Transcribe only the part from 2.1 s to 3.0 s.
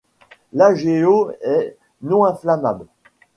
inflammable.